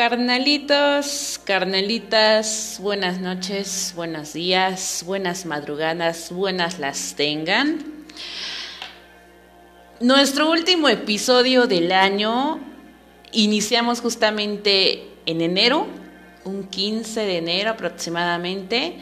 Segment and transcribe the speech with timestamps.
[0.00, 8.06] carnalitos, carnalitas, buenas noches, buenos días, buenas madrugadas, buenas las tengan.
[10.00, 12.60] Nuestro último episodio del año
[13.32, 15.86] iniciamos justamente en enero,
[16.46, 18.96] un 15 de enero aproximadamente,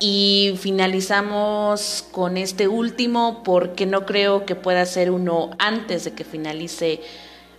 [0.00, 6.24] y finalizamos con este último porque no creo que pueda ser uno antes de que
[6.24, 7.00] finalice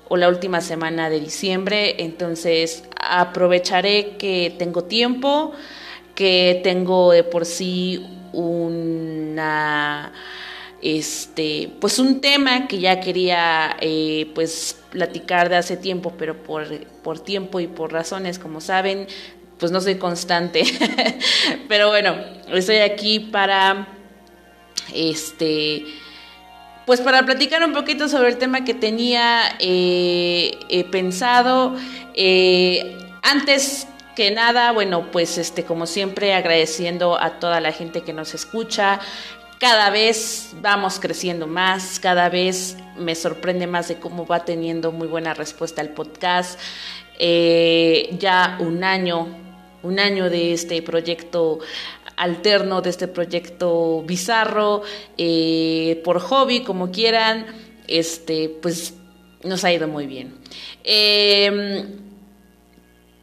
[0.10, 5.54] o la última semana de diciembre, entonces aprovecharé que tengo tiempo,
[6.16, 10.12] que tengo de por sí una
[10.82, 16.68] este pues un tema que ya quería eh, pues platicar de hace tiempo pero por,
[17.02, 19.08] por tiempo y por razones como saben
[19.58, 20.64] pues no soy constante.
[21.70, 22.18] Pero bueno
[22.52, 23.88] estoy aquí para
[24.94, 25.86] este
[26.86, 31.76] pues para platicar un poquito sobre el tema que tenía eh, eh, pensado,
[32.14, 38.14] eh, antes que nada, bueno, pues este, como siempre, agradeciendo a toda la gente que
[38.14, 39.00] nos escucha.
[39.60, 45.08] Cada vez vamos creciendo más, cada vez me sorprende más de cómo va teniendo muy
[45.08, 46.60] buena respuesta el podcast.
[47.18, 49.30] ya un año,
[49.84, 51.60] un año de este proyecto
[52.16, 54.82] alterno de este proyecto bizarro,
[55.18, 57.46] eh, por hobby, como quieran,
[57.88, 58.94] este, pues
[59.44, 60.36] nos ha ido muy bien.
[60.84, 61.86] Em,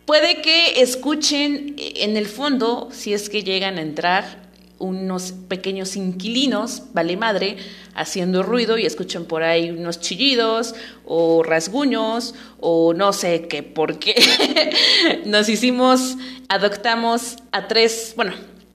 [0.06, 6.84] puede que escuchen en el fondo, si es que llegan a entrar, unos pequeños inquilinos,
[6.94, 7.58] vale madre,
[7.94, 14.14] haciendo ruido y escuchen por ahí unos chillidos o rasguños o no sé qué, porque
[15.26, 16.16] nos hicimos,
[16.48, 18.32] adoptamos a tres, bueno,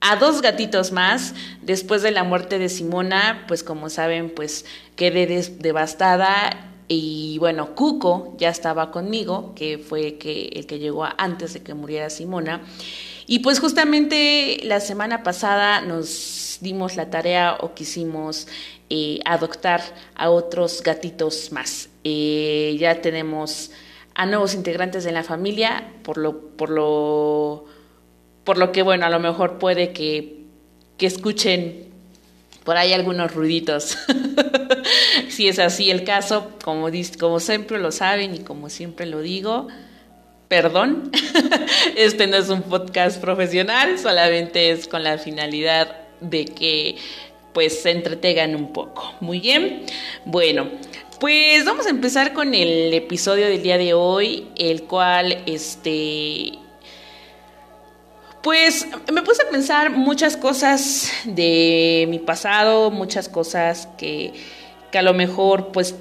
[0.08, 1.34] a dos gatitos más.
[1.62, 5.26] Después de la muerte de Simona, pues como saben, pues quedé
[5.58, 6.70] devastada.
[6.88, 11.74] Y bueno, Cuco ya estaba conmigo, que fue que, el que llegó antes de que
[11.74, 12.62] muriera Simona.
[13.26, 18.46] Y pues justamente la semana pasada nos dimos la tarea o quisimos
[18.88, 19.82] eh, adoptar
[20.14, 21.88] a otros gatitos más.
[22.04, 23.72] Eh, ya tenemos
[24.14, 27.75] a nuevos integrantes de la familia, por lo, por lo
[28.46, 30.36] por lo que, bueno, a lo mejor puede que,
[30.96, 31.88] que escuchen
[32.64, 33.98] por ahí algunos ruiditos.
[35.28, 39.66] si es así el caso, como, como siempre lo saben y como siempre lo digo,
[40.46, 41.10] perdón,
[41.96, 46.96] este no es un podcast profesional, solamente es con la finalidad de que
[47.52, 49.12] pues se entretengan un poco.
[49.20, 49.86] Muy bien,
[50.24, 50.68] bueno,
[51.18, 56.52] pues vamos a empezar con el episodio del día de hoy, el cual este
[58.46, 64.32] pues me puse a pensar muchas cosas de mi pasado, muchas cosas que,
[64.92, 65.96] que a lo mejor pues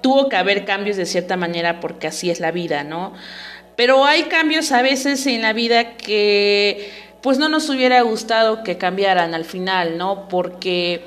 [0.00, 3.12] tuvo que haber cambios de cierta manera porque así es la vida, ¿no?
[3.76, 6.90] Pero hay cambios a veces en la vida que
[7.20, 10.26] pues no nos hubiera gustado que cambiaran al final, ¿no?
[10.30, 11.02] Porque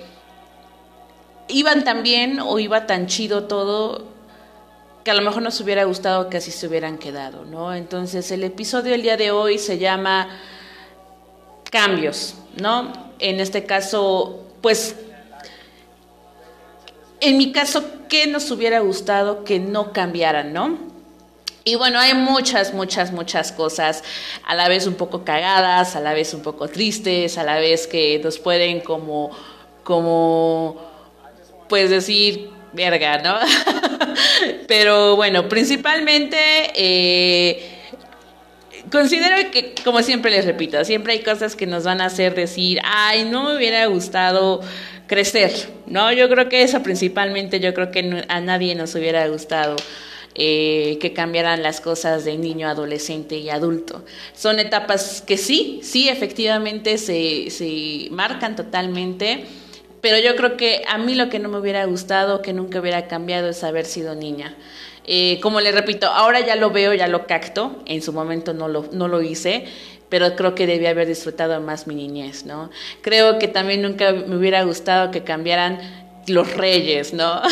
[1.47, 4.09] iban tan bien o iba tan chido todo
[5.03, 7.73] que a lo mejor nos hubiera gustado que así se hubieran quedado, ¿no?
[7.73, 10.29] Entonces el episodio del día de hoy se llama
[11.73, 12.93] cambios, ¿no?
[13.17, 14.95] En este caso, pues,
[17.19, 20.77] en mi caso, ¿qué nos hubiera gustado que no cambiaran, ¿no?
[21.63, 24.03] Y bueno, hay muchas, muchas, muchas cosas,
[24.45, 27.87] a la vez un poco cagadas, a la vez un poco tristes, a la vez
[27.87, 29.31] que nos pueden como,
[29.83, 30.79] como,
[31.69, 33.35] pues decir, verga, ¿no?
[34.67, 36.37] Pero bueno, principalmente...
[36.75, 37.72] Eh,
[38.91, 42.79] considero que, como siempre les repito, siempre hay cosas que nos van a hacer decir,
[42.83, 44.61] ay, no me hubiera gustado
[45.07, 45.51] crecer,
[45.85, 46.11] ¿no?
[46.11, 49.75] Yo creo que eso principalmente, yo creo que a nadie nos hubiera gustado.
[50.35, 54.03] Eh, que cambiaran las cosas de niño, adolescente y adulto.
[54.33, 59.45] Son etapas que sí, sí, efectivamente se, se marcan totalmente,
[60.01, 63.07] pero yo creo que a mí lo que no me hubiera gustado, que nunca hubiera
[63.07, 64.55] cambiado, es haber sido niña.
[65.05, 68.67] Eh, como le repito, ahora ya lo veo, ya lo cacto, en su momento no
[68.67, 69.65] lo, no lo hice,
[70.09, 72.69] pero creo que debía haber disfrutado más mi niñez, ¿no?
[73.01, 75.79] Creo que también nunca me hubiera gustado que cambiaran
[76.27, 77.41] los reyes, ¿no?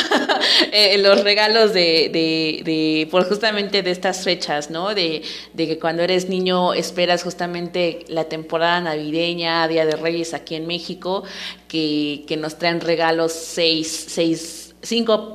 [0.74, 4.94] Eh, los regalos de, de, de, por justamente de estas fechas, ¿no?
[4.94, 5.22] De,
[5.54, 10.68] de, que cuando eres niño esperas justamente la temporada navideña, Día de Reyes aquí en
[10.68, 11.24] México,
[11.68, 14.61] que, que nos traen regalos seis, seis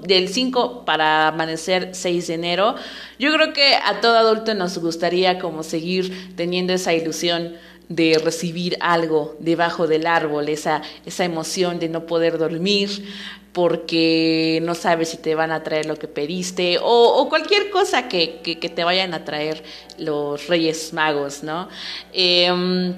[0.03, 2.75] del 5 para amanecer 6 de enero.
[3.19, 7.55] Yo creo que a todo adulto nos gustaría como seguir teniendo esa ilusión
[7.89, 12.91] de recibir algo debajo del árbol, esa, esa emoción de no poder dormir
[13.53, 18.41] porque no sabes si te van a traer lo que pediste o, cualquier cosa que,
[18.43, 19.63] que, te vayan a traer
[19.97, 21.69] los Reyes Magos, ¿no?
[22.13, 22.95] Em,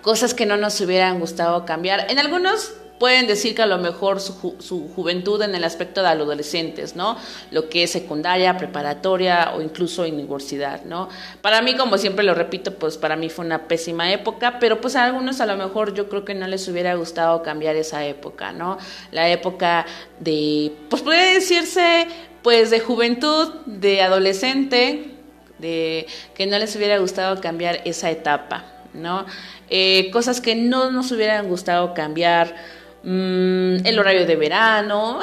[0.00, 2.08] cosas que no nos hubieran gustado cambiar.
[2.10, 6.14] En algunos pueden decir que a lo mejor su, su, juventud en el aspecto de
[6.14, 7.16] los adolescentes, ¿no?
[7.50, 11.08] Lo que es secundaria, preparatoria o incluso universidad, ¿no?
[11.40, 14.94] Para mí, como siempre lo repito, pues para mí fue una pésima época, pero pues
[14.94, 18.52] a algunos a lo mejor yo creo que no les hubiera gustado cambiar esa época,
[18.52, 18.78] ¿no?
[19.10, 19.84] La época
[20.20, 22.06] de, pues puede decirse,
[22.44, 25.16] pues de juventud, de adolescente,
[25.58, 26.06] de
[26.36, 28.64] que no les hubiera gustado cambiar esa etapa,
[28.94, 29.26] ¿no?
[29.70, 32.54] Eh, cosas que no nos hubieran gustado cambiar
[33.04, 35.18] Mm, el horario de verano,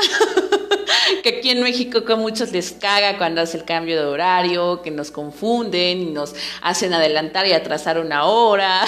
[1.24, 4.92] que aquí en México con muchos les caga cuando hace el cambio de horario, que
[4.92, 8.82] nos confunden y nos hacen adelantar y atrasar una hora.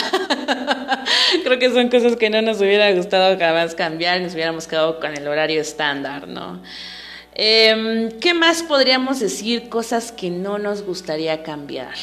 [1.44, 5.16] Creo que son cosas que no nos hubiera gustado jamás cambiar, nos hubiéramos quedado con
[5.16, 6.62] el horario estándar, ¿no?
[7.34, 9.70] Em, ¿Qué más podríamos decir?
[9.70, 11.96] Cosas que no nos gustaría cambiar.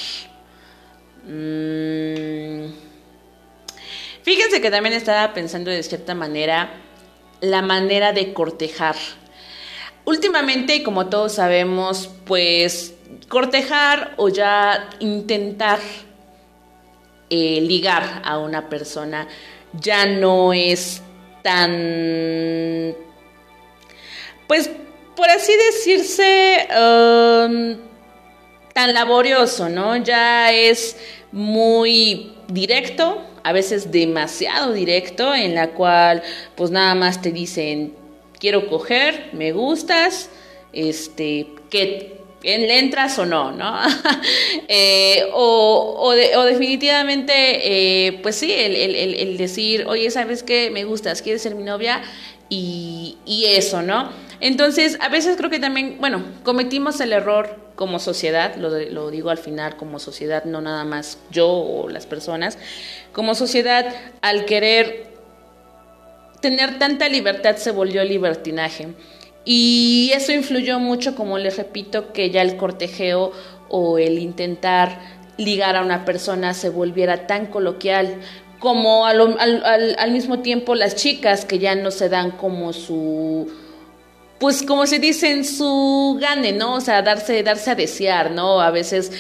[1.27, 2.88] Mmm
[4.29, 6.69] Fíjense que también estaba pensando de cierta manera
[7.41, 8.95] la manera de cortejar.
[10.05, 12.93] Últimamente, como todos sabemos, pues
[13.31, 15.79] cortejar o ya intentar
[17.31, 19.27] eh, ligar a una persona
[19.73, 21.01] ya no es
[21.43, 22.95] tan,
[24.47, 24.71] pues
[25.17, 27.79] por así decirse, um,
[28.75, 29.97] tan laborioso, ¿no?
[29.97, 30.99] Ya es
[31.33, 36.23] muy directo, a veces demasiado directo, en la cual
[36.55, 37.95] pues nada más te dicen,
[38.39, 40.29] quiero coger, me gustas,
[40.75, 43.75] este, que le entras o no, ¿no?
[44.71, 46.13] Eh, o,
[46.45, 50.71] definitivamente, eh, pues sí, el, decir, oye, ¿sabes qué?
[50.71, 52.03] Me gustas, ¿quieres ser mi novia?
[52.51, 53.17] Y
[53.47, 54.11] eso, ¿no?
[54.41, 59.31] Entonces, a veces creo que también, bueno, cometimos el error como sociedad, lo, lo, digo
[59.31, 62.59] al final como sociedad, no nada más yo o las personas,
[63.13, 65.07] como sociedad al querer
[66.41, 68.89] tener tanta libertad se volvió libertinaje.
[69.45, 73.31] Y eso influyó mucho, como les repito, que ya el cortejeo
[73.69, 74.99] o el intentar
[75.37, 78.17] ligar a una persona se volviera tan coloquial,
[78.59, 83.47] como al, al, al mismo tiempo las chicas que ya no se dan como su
[84.39, 86.75] pues como se dice en su gane, ¿no?
[86.75, 88.61] O sea, darse, darse a desear, ¿no?
[88.61, 89.13] A veces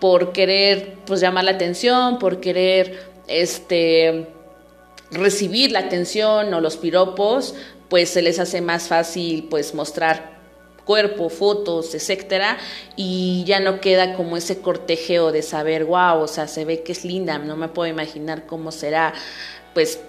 [0.00, 4.28] por querer pues llamar la atención, por querer este
[5.10, 7.54] recibir la atención o los piropos,
[7.88, 10.32] pues se les hace más fácil pues mostrar
[10.84, 12.58] cuerpo, fotos, etcétera,
[12.96, 16.92] y ya no queda como ese cortejeo de saber, wow, o sea, se ve que
[16.92, 19.14] es linda, no me puedo imaginar cómo será,
[19.74, 20.00] pues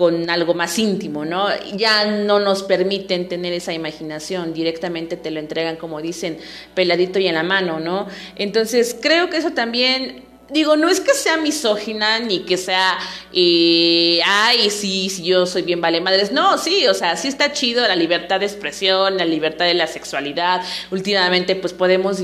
[0.00, 1.48] con algo más íntimo, ¿no?
[1.76, 6.38] Ya no nos permiten tener esa imaginación, directamente te lo entregan, como dicen,
[6.74, 8.06] peladito y en la mano, ¿no?
[8.34, 12.98] Entonces, creo que eso también digo, no es que sea misógina ni que sea,
[13.32, 16.32] eh, ay, sí, sí, yo soy bien vale madres.
[16.32, 19.86] No, sí, o sea, sí está chido la libertad de expresión, la libertad de la
[19.86, 20.62] sexualidad.
[20.90, 22.18] Últimamente, pues podemos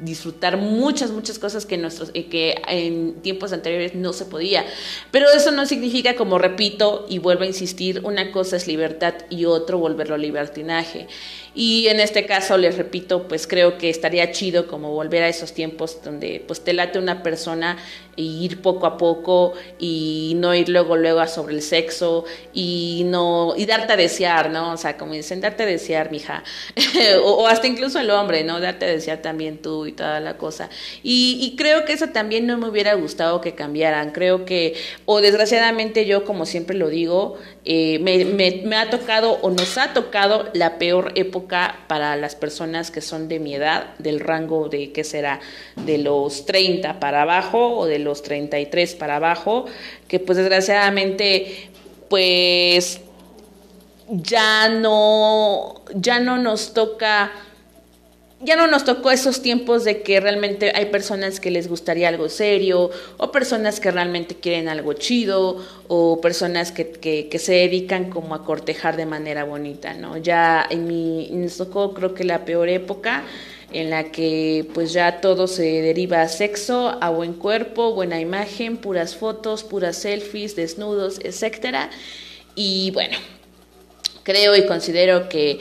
[0.00, 4.64] disfrutar muchas, muchas cosas que, nuestros, eh, que en tiempos anteriores no se podía.
[5.10, 9.44] Pero eso no significa, como repito y vuelvo a insistir, una cosa es libertad y
[9.44, 11.06] otro volverlo libertinaje.
[11.54, 15.52] Y en este caso, les repito, pues creo que estaría chido como volver a esos
[15.52, 17.76] tiempos donde pues te late una persona
[18.16, 23.02] y ir poco a poco y no ir luego luego a sobre el sexo y
[23.06, 24.72] no y darte a desear, ¿no?
[24.72, 26.42] O sea, como dicen, darte a desear, mija.
[27.24, 28.60] o, hasta incluso el hombre, ¿no?
[28.60, 30.70] Darte a desear también tú y toda la cosa.
[31.02, 34.10] Y creo que eso también no me hubiera gustado que cambiaran.
[34.12, 34.74] Creo que,
[35.04, 40.50] o desgraciadamente yo, como siempre lo digo, eh, me, ha tocado o nos ha tocado
[40.52, 45.02] la peor época para las personas que son de mi edad, del rango de, ¿qué
[45.02, 45.40] será?
[45.76, 49.64] De los 30 para abajo o de los 33 para abajo,
[50.08, 51.70] que pues desgraciadamente
[52.10, 53.00] pues
[54.08, 57.32] ya no, ya no nos toca
[58.44, 62.28] ya no nos tocó esos tiempos de que realmente hay personas que les gustaría algo
[62.28, 68.34] serio, o personas que realmente quieren algo chido, o personas que, que, se dedican como
[68.34, 70.18] a cortejar de manera bonita, ¿no?
[70.18, 73.24] Ya en mi, nos tocó creo que la peor época
[73.72, 78.76] en la que pues ya todo se deriva a sexo, a buen cuerpo, buena imagen,
[78.76, 81.90] puras fotos, puras selfies, desnudos, etcétera.
[82.54, 83.16] Y bueno,
[84.22, 85.58] creo y considero que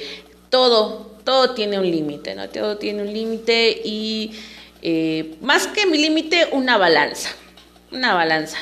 [0.49, 2.49] todo todo tiene un límite, ¿no?
[2.49, 4.31] Todo tiene un límite y
[4.81, 7.29] eh, más que mi límite, una balanza,
[7.91, 8.57] una balanza.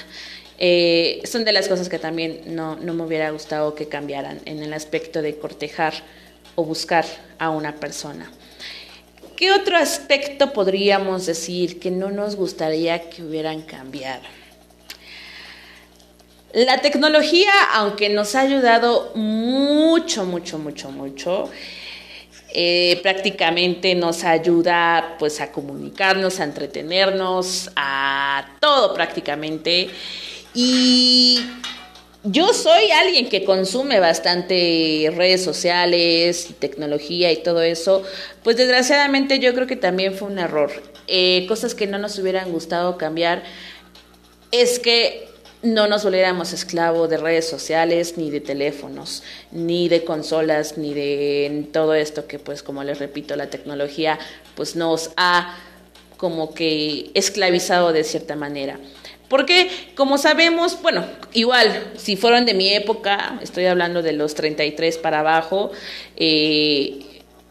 [0.59, 4.61] eh, son de las cosas que también no, no me hubiera gustado que cambiaran en
[4.61, 5.93] el aspecto de cortejar
[6.55, 7.05] o buscar
[7.39, 8.31] a una persona.
[9.35, 14.21] ¿Qué otro aspecto podríamos decir que no nos gustaría que hubieran cambiado?
[16.53, 21.49] La tecnología, aunque nos ha ayudado mucho, mucho, mucho, mucho,
[22.53, 29.89] eh, prácticamente nos ayuda pues a comunicarnos, a entretenernos, a todo prácticamente.
[30.53, 31.39] Y
[32.23, 38.03] yo soy alguien que consume bastante redes sociales y tecnología y todo eso,
[38.43, 40.71] pues desgraciadamente yo creo que también fue un error.
[41.07, 43.43] Eh, cosas que no nos hubieran gustado cambiar
[44.51, 45.30] es que
[45.63, 51.67] no nos volviéramos esclavos de redes sociales, ni de teléfonos, ni de consolas, ni de
[51.71, 54.17] todo esto que, pues, como les repito, la tecnología,
[54.55, 55.57] pues, nos ha
[56.17, 58.79] como que esclavizado de cierta manera.
[59.27, 64.97] Porque, como sabemos, bueno, igual, si fueron de mi época, estoy hablando de los 33
[64.97, 65.71] para abajo,
[66.17, 66.99] eh,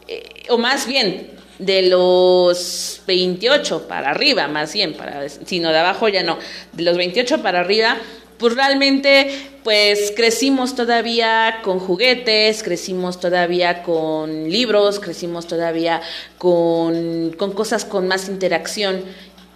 [0.06, 6.08] eh, o más bien, de los 28 para arriba, más bien, para, sino de abajo
[6.08, 6.38] ya no,
[6.72, 7.96] de los 28 para arriba,
[8.38, 9.30] pues realmente
[9.62, 16.00] pues crecimos todavía con juguetes, crecimos todavía con libros, crecimos todavía
[16.38, 19.02] con, con cosas con más interacción.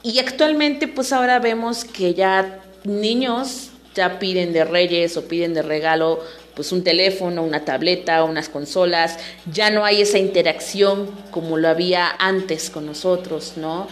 [0.03, 5.63] Y actualmente pues ahora vemos que ya niños ya piden de reyes o piden de
[5.63, 6.21] regalo
[6.55, 9.19] pues un teléfono, una tableta, unas consolas,
[9.53, 13.89] ya no hay esa interacción como lo había antes con nosotros, ¿no?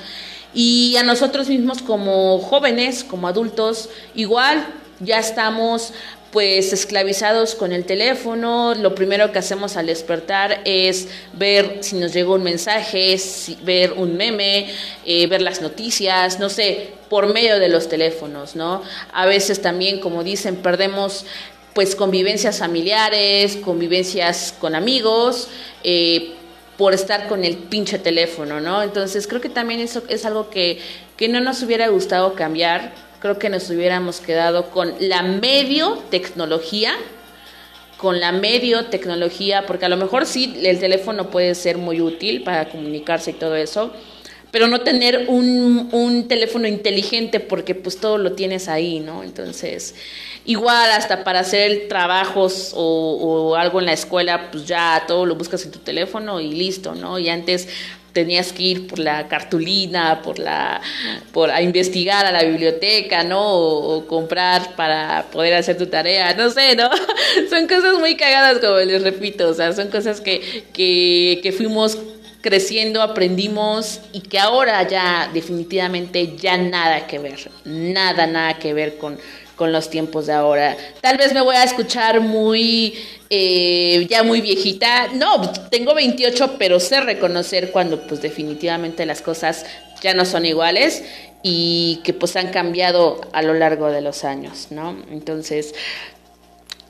[0.54, 4.66] Y a nosotros mismos como jóvenes, como adultos, igual
[5.00, 5.92] ya estamos
[6.32, 12.14] pues esclavizados con el teléfono, lo primero que hacemos al despertar es ver si nos
[12.14, 13.16] llegó un mensaje,
[13.64, 14.70] ver un meme,
[15.04, 18.82] eh, ver las noticias, no sé, por medio de los teléfonos, ¿no?
[19.12, 21.26] A veces también, como dicen, perdemos
[21.74, 25.48] pues convivencias familiares, convivencias con amigos,
[25.84, 26.32] eh,
[26.76, 28.82] por estar con el pinche teléfono, ¿no?
[28.82, 30.80] Entonces creo que también eso es algo que,
[31.16, 36.94] que no nos hubiera gustado cambiar, creo que nos hubiéramos quedado con la medio tecnología,
[37.96, 42.42] con la medio tecnología, porque a lo mejor sí, el teléfono puede ser muy útil
[42.42, 43.92] para comunicarse y todo eso,
[44.52, 49.24] pero no tener un, un teléfono inteligente porque pues todo lo tienes ahí, ¿no?
[49.24, 49.94] Entonces,
[50.44, 55.64] igual hasta para hacer trabajos o, algo en la escuela, pues ya todo lo buscas
[55.64, 57.18] en tu teléfono y listo, ¿no?
[57.18, 57.66] Y antes
[58.12, 60.82] tenías que ir por la cartulina, por la,
[61.32, 63.54] por a investigar a la biblioteca, ¿no?
[63.54, 66.90] O, comprar para poder hacer tu tarea, no sé, ¿no?
[67.50, 71.96] son cosas muy cagadas, como les repito, o sea, son cosas que, que, que fuimos
[72.42, 78.98] creciendo, aprendimos y que ahora ya definitivamente ya nada que ver, nada, nada que ver
[78.98, 79.18] con,
[79.56, 80.76] con los tiempos de ahora.
[81.00, 82.94] Tal vez me voy a escuchar muy,
[83.30, 85.08] eh, ya muy viejita.
[85.14, 89.64] No, tengo 28, pero sé reconocer cuando pues definitivamente las cosas
[90.02, 91.04] ya no son iguales
[91.42, 94.96] y que pues han cambiado a lo largo de los años, ¿no?
[95.10, 95.74] Entonces,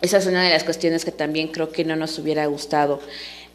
[0.00, 3.00] esa es una de las cuestiones que también creo que no nos hubiera gustado.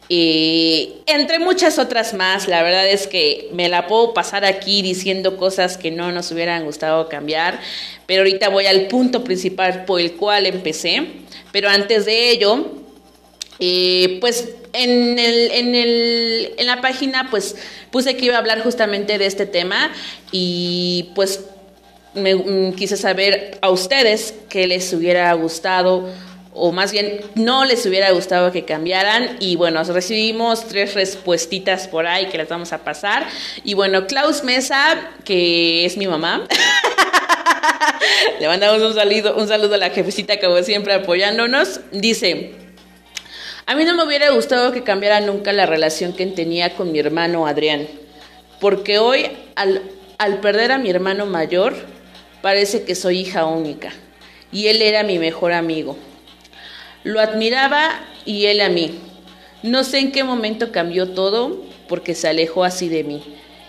[0.08, 5.36] Y entre muchas otras más, la verdad es que me la puedo pasar aquí diciendo
[5.36, 7.60] cosas que no nos hubieran gustado cambiar,
[8.06, 11.06] pero ahorita voy al punto principal por el cual empecé.
[11.52, 12.72] Pero antes de ello,
[13.58, 17.56] eh, pues en, el, en, el, en la página pues
[17.90, 19.90] puse que iba a hablar justamente de este tema
[20.30, 21.40] y pues
[22.14, 26.08] me mm, quise saber a ustedes qué les hubiera gustado
[26.58, 29.36] o más bien no les hubiera gustado que cambiaran.
[29.40, 33.26] Y bueno, recibimos tres respuestitas por ahí que las vamos a pasar.
[33.64, 36.46] Y bueno, Klaus Mesa, que es mi mamá,
[38.40, 42.52] le mandamos un saludo, un saludo a la jefecita como siempre apoyándonos, dice,
[43.66, 46.98] a mí no me hubiera gustado que cambiara nunca la relación que tenía con mi
[46.98, 47.86] hermano Adrián,
[48.60, 49.82] porque hoy al,
[50.18, 51.74] al perder a mi hermano mayor,
[52.42, 53.92] parece que soy hija única
[54.52, 55.96] y él era mi mejor amigo.
[57.04, 58.98] Lo admiraba y él a mí.
[59.62, 63.22] No sé en qué momento cambió todo porque se alejó así de mí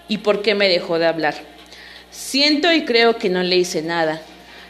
[0.08, 1.36] y por qué me dejó de hablar.
[2.12, 4.22] Siento y creo que no le hice nada.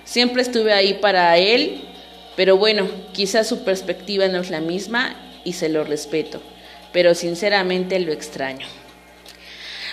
[0.04, 1.82] Siempre estuve ahí para él,
[2.36, 6.42] pero bueno, quizás su perspectiva no es la misma y se lo respeto,
[6.92, 8.68] pero sinceramente lo extraño.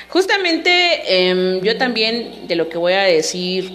[0.08, 3.72] Justamente em, yo también de lo que voy a decir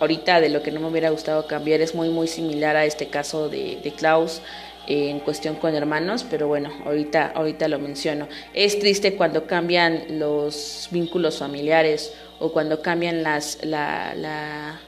[0.00, 3.08] ahorita de lo que no me hubiera gustado cambiar es muy, muy similar a este
[3.08, 4.40] caso de, Klaus
[4.88, 8.26] eh, en cuestión con hermanos, pero bueno, ahorita, ahorita lo menciono.
[8.54, 14.80] Es triste cuando cambian los vínculos familiares o cuando cambian las, la, la,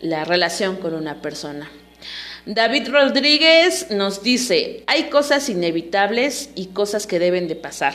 [0.00, 1.70] la relación con una persona.
[2.44, 7.94] David Rodríguez nos dice, hay cosas inevitables y cosas que deben de pasar,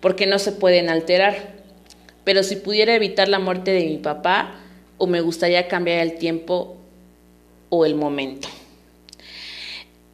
[0.00, 1.58] porque no se pueden alterar.
[2.22, 4.60] Pero si pudiera evitar la muerte de mi papá,
[4.98, 6.76] o me gustaría cambiar el tiempo
[7.70, 8.48] o el momento.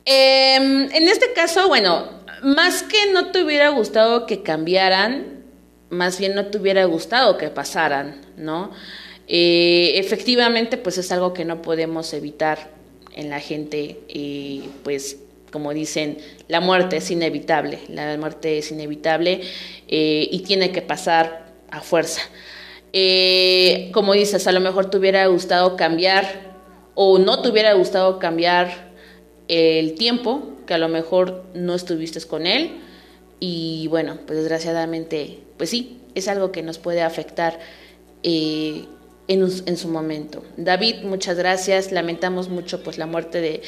[0.05, 2.09] Em, en este caso, bueno,
[2.43, 5.43] más que no te hubiera gustado que cambiaran,
[5.89, 8.71] más bien no te hubiera gustado que pasaran, ¿no?
[9.27, 12.71] Eh, efectivamente, pues es algo que no podemos evitar
[13.15, 15.19] en la gente, y pues
[15.51, 19.41] como dicen, la muerte es inevitable, la muerte es inevitable
[19.89, 22.23] eh, y tiene que pasar a fuerza.
[22.97, 26.55] Eh, como dices, a lo mejor te hubiera gustado cambiar
[26.95, 28.93] o no te hubiera gustado cambiar
[29.49, 32.79] el tiempo, que a lo mejor no estuviste con él
[33.41, 37.59] y bueno, pues desgraciadamente, pues sí, es algo que nos puede afectar
[38.23, 38.85] eh,
[39.27, 40.45] en, su momento.
[40.57, 41.93] David, muchas gracias.
[41.93, 43.63] Lamentamos mucho pues la muerte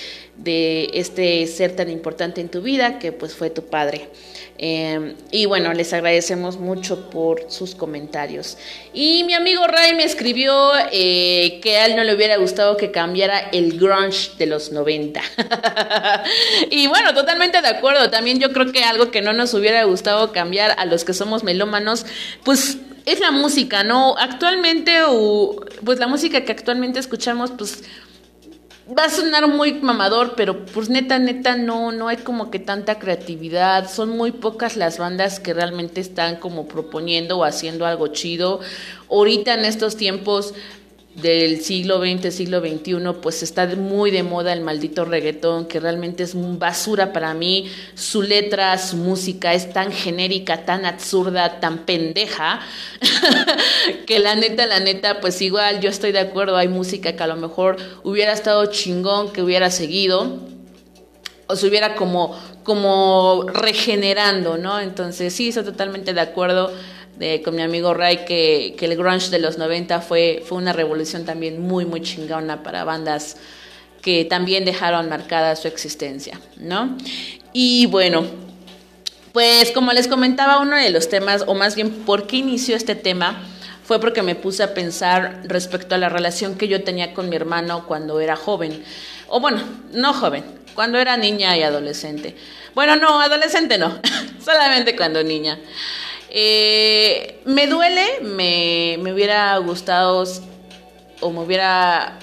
[0.44, 4.08] de, este ser tan importante en tu vida que pues fue tu padre.
[4.58, 8.58] Em, y bueno, les agradecemos mucho por sus comentarios.
[8.92, 12.90] Y mi amigo Ray me escribió eh, que a él no le hubiera gustado que
[12.90, 15.20] cambiara el grunge de los 90.
[16.70, 18.10] y bueno, totalmente de acuerdo.
[18.10, 21.44] También yo creo que algo que no nos hubiera gustado cambiar a los que somos
[21.44, 22.04] melómanos,
[22.44, 24.16] pues es la música, ¿no?
[24.18, 27.84] Actualmente, o, pues la música que actualmente escuchamos, pues
[28.86, 32.98] va a sonar muy mamador, pero pues neta, neta, no, no hay como que tanta
[32.98, 33.88] creatividad.
[33.90, 38.60] Son muy pocas las bandas que realmente están como proponiendo o haciendo algo chido.
[39.08, 40.54] Ahorita en estos tiempos,
[41.16, 46.22] del siglo XX, siglo XXI, pues está muy de moda el maldito reggaetón, que realmente
[46.22, 47.70] es basura para mí.
[47.94, 52.60] Su letra, su música es tan genérica, tan absurda, tan pendeja,
[54.06, 57.26] que la neta, la neta, pues igual yo estoy de acuerdo, hay música que a
[57.26, 60.38] lo mejor hubiera estado chingón, que hubiera seguido,
[61.46, 64.80] o se hubiera como, como regenerando, ¿no?
[64.80, 66.72] Entonces sí, estoy totalmente de acuerdo
[67.44, 71.60] con mi amigo Ray que, el grunge de los 90 fue, fue una revolución también
[71.60, 73.36] muy, muy chingona para bandas
[74.02, 76.96] que también dejaron marcada su existencia, ¿no?
[77.52, 78.24] Y bueno,
[79.32, 82.94] pues como les comentaba, uno de los temas, o más bien por qué inició este
[82.94, 83.42] tema,
[83.82, 87.36] fue porque me puse a pensar respecto a la relación que yo tenía con mi
[87.36, 88.82] hermano cuando era joven.
[89.28, 92.36] O bueno, no joven, cuando era niña y adolescente.
[92.74, 94.00] Bueno, no, adolescente no,
[94.44, 95.58] solamente cuando niña.
[96.38, 100.22] Eh, me duele, me, hubiera gustado
[101.22, 102.18] o me hubiera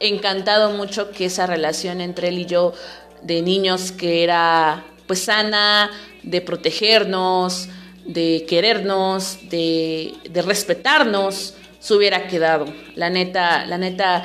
[0.00, 2.74] encantado mucho que esa relación entre él y yo
[3.22, 5.90] de niños que era pues sana,
[6.22, 7.70] de protegernos,
[8.04, 10.12] de querernos, de,
[10.44, 12.66] respetarnos, se hubiera quedado.
[12.96, 14.24] La neta, la neta,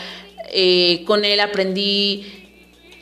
[0.52, 2.26] eh, con él aprendí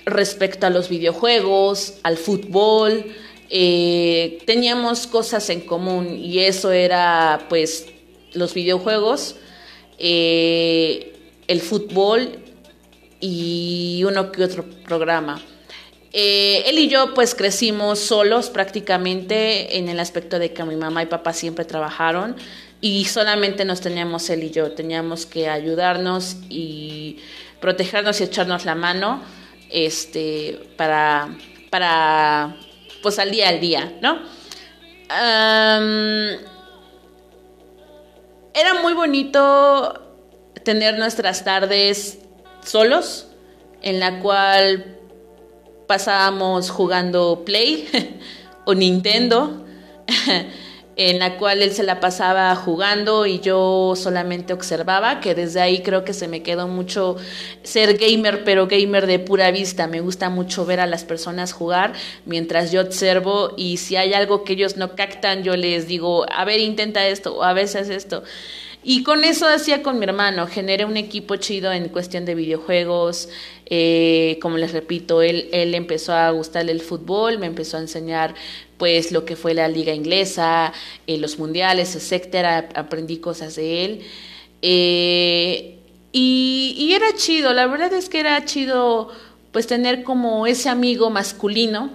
[0.05, 3.05] respecto a los videojuegos, al fútbol,
[3.49, 7.87] eh, teníamos cosas en común y eso era pues
[8.33, 9.35] los videojuegos,
[9.97, 11.13] eh,
[11.47, 12.39] el fútbol
[13.19, 15.41] y uno que otro programa.
[16.11, 21.03] Eh, él y yo pues crecimos solos prácticamente en el aspecto de que mi mamá
[21.03, 22.37] y papá siempre trabajaron
[22.79, 27.17] y solamente nos teníamos él y yo, teníamos que ayudarnos y
[27.59, 29.21] protegernos y echarnos la mano
[29.69, 31.35] este, para,
[31.69, 32.55] para
[33.05, 34.17] pues al día al día, ¿no?
[38.55, 39.93] era muy bonito
[40.63, 42.17] tener nuestras tardes
[42.63, 43.27] solos,
[43.83, 44.97] en la cual
[45.85, 47.87] pasábamos jugando Play
[48.65, 49.67] o Nintendo.
[50.97, 55.81] en la cual él se la pasaba jugando y yo solamente observaba, que desde ahí
[55.81, 57.17] creo que se me quedó mucho
[57.63, 59.87] ser gamer, pero gamer de pura vista.
[59.87, 61.93] Me gusta mucho ver a las personas jugar
[62.25, 66.45] mientras yo observo y si hay algo que ellos no captan, yo les digo, a
[66.45, 68.23] ver, intenta esto o a veces esto.
[68.87, 73.29] Y con eso hacía con mi hermano, generé un equipo chido en cuestión de videojuegos,
[73.65, 78.35] eh, como les repito, él, él empezó a gustarle el fútbol, me empezó a enseñar
[78.77, 80.71] pues lo que fue la liga inglesa,
[81.07, 84.01] eh, los mundiales, etcétera, aprendí cosas de él.
[84.61, 85.79] Eh,
[86.11, 89.09] y, y, era chido, la verdad es que era chido
[89.51, 91.89] pues tener como ese amigo masculino,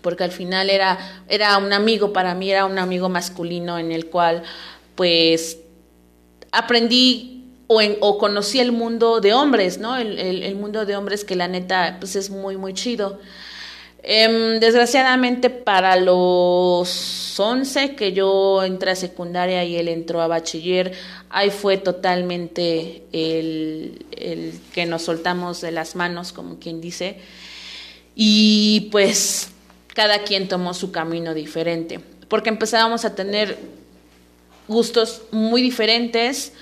[0.00, 4.06] porque al final era, era un amigo, para mí era un amigo masculino en el
[4.06, 4.42] cual
[4.96, 5.58] pues
[6.52, 7.32] aprendí
[8.00, 9.96] o, conocí el mundo de hombres, ¿no?
[9.96, 13.18] El, el, mundo de hombres que la neta pues es muy, muy chido.
[14.04, 20.92] Em, desgraciadamente para los 11 que yo entré a secundaria y él entró a bachiller,
[21.30, 27.18] ahí fue totalmente el, el que nos soltamos de las manos, como quien dice,
[28.16, 29.50] y pues
[29.94, 33.56] cada quien tomó su camino diferente, porque empezábamos a tener
[34.72, 36.52] gustos muy diferentes.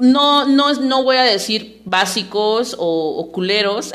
[0.00, 3.92] No, no, no voy a decir básicos o, culeros,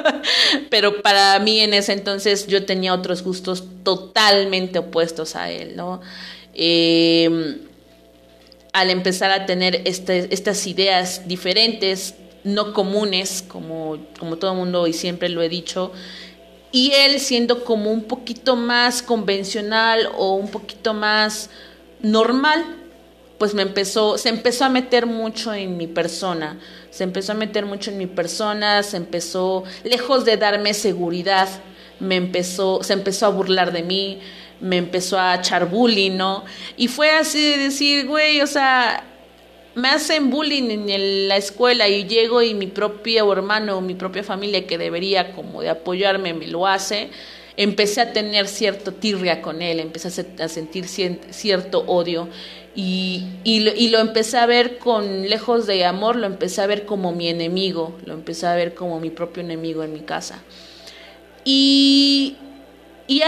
[0.70, 6.00] pero para mí en ese entonces yo tenía otros gustos totalmente opuestos a él, ¿no?
[6.54, 7.58] Em,
[8.72, 14.86] al empezar a tener este, estas ideas diferentes, no comunes, como, como todo el mundo
[14.86, 15.92] y siempre lo he dicho,
[16.74, 21.48] y él siendo como un poquito más convencional o un poquito más
[22.02, 22.64] normal,
[23.38, 26.58] pues me empezó, se empezó a meter mucho en mi persona,
[26.90, 31.48] se empezó a meter mucho en mi persona, se empezó, lejos de darme seguridad,
[32.00, 34.18] me empezó, se empezó a burlar de mí,
[34.60, 36.44] me empezó a echar bullying, ¿no?
[36.76, 39.04] Y fue así de decir, güey, o sea,
[39.74, 44.22] me hacen bullying en la escuela y llego y mi propio hermano o mi propia
[44.22, 47.10] familia que debería como de apoyarme me lo hace,
[47.56, 52.28] empecé a tener cierto tirria con él, empecé a sentir cierto odio
[52.76, 57.28] y, lo, empecé a ver con lejos de amor, lo empecé a ver como mi
[57.28, 60.42] enemigo, lo empecé a ver como mi propio enemigo en mi casa.
[61.44, 62.36] Y,
[63.06, 63.22] y,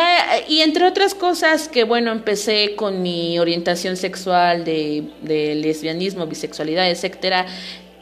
[0.49, 6.91] y entre otras cosas que, bueno, empecé con mi orientación sexual de, de lesbianismo, bisexualidad,
[6.91, 7.47] etcétera.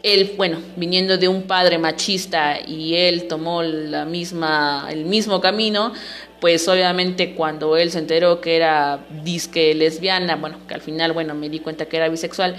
[0.02, 5.94] Él, bueno, viniendo de un padre machista y él tomó la misma, el mismo camino,
[6.40, 11.34] pues obviamente cuando él se enteró que era disque lesbiana, bueno, que al final, bueno,
[11.34, 12.54] me di cuenta que era bisexual,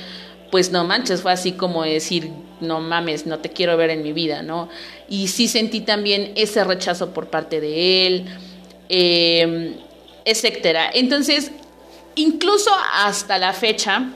[0.50, 4.12] pues no manches, fue así como decir, no mames, no te quiero ver en mi
[4.12, 4.70] vida, ¿no?
[5.08, 8.26] Y sí sentí también ese rechazo por parte de él,
[8.90, 9.78] eh,
[10.26, 10.90] etcétera.
[10.94, 11.52] Entonces,
[12.16, 14.10] incluso hasta la fecha,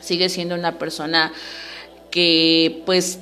[0.00, 1.32] sigue siendo una persona
[2.10, 3.18] que pues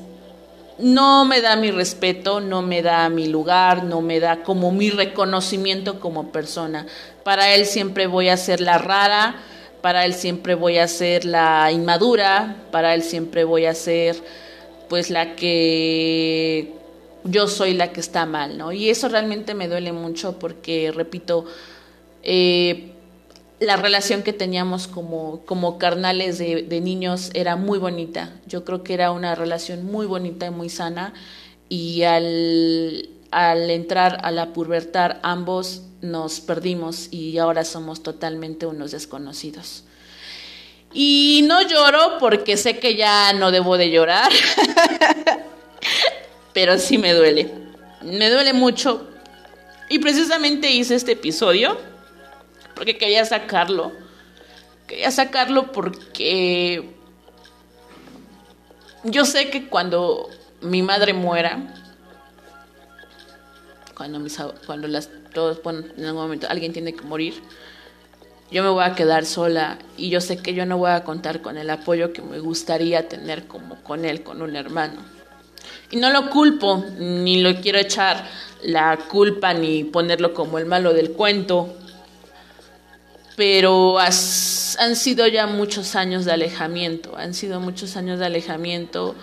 [0.78, 4.90] no me da mi respeto, no me da mi lugar, no me da como mi
[4.90, 6.86] reconocimiento como persona.
[7.22, 9.36] Para él siempre voy a ser la rara,
[9.80, 14.16] para él siempre voy a ser la inmadura, para él siempre voy a ser
[14.88, 16.72] pues la que
[17.24, 18.72] yo soy la que está mal, ¿no?
[18.72, 21.46] Y eso realmente me duele mucho porque, repito,
[22.22, 22.92] eh,
[23.60, 28.32] la relación que teníamos como, como carnales de, de, niños era muy bonita.
[28.46, 31.14] Yo creo que era una relación muy bonita y muy sana.
[31.68, 38.92] Y al, al entrar a la pubertad, ambos nos perdimos y ahora somos totalmente unos
[38.92, 39.84] desconocidos.
[40.92, 44.30] Y no lloro porque sé que ya no debo de llorar,
[46.54, 47.52] pero sí me duele.
[48.02, 49.10] Me duele mucho.
[49.90, 51.76] Y precisamente hice este episodio
[52.74, 53.92] porque quería sacarlo.
[54.86, 56.94] Quería sacarlo porque
[59.02, 61.74] yo sé que cuando mi madre muera,
[63.94, 67.34] cuando mis cuando las todos bueno, en algún momento alguien tiene que morir,
[68.50, 71.42] yo me voy a quedar sola y yo sé que yo no voy a contar
[71.42, 75.13] con el apoyo que me gustaría tener como con él, con un hermano.
[75.90, 78.24] Y no lo culpo, ni lo quiero echar
[78.62, 81.76] la culpa ni ponerlo como el malo del cuento,
[83.36, 89.14] pero han sido ya muchos años de alejamiento, han sido muchos años de alejamiento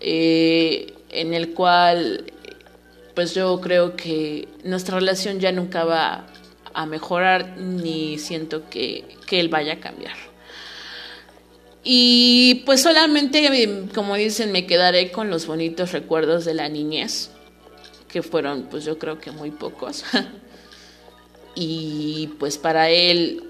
[0.00, 2.24] eh, en el cual
[3.14, 6.26] pues yo creo que nuestra relación ya nunca va
[6.72, 10.33] a mejorar ni siento que, que él vaya a cambiar.
[11.84, 17.30] Y pues solamente, como dicen, me quedaré con los bonitos recuerdos de la niñez,
[18.08, 20.02] que fueron pues yo creo que muy pocos.
[21.54, 23.44] y pues para él,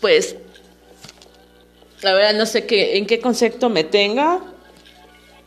[0.00, 0.36] pues,
[2.00, 4.40] la verdad no sé qué, en qué concepto me tenga.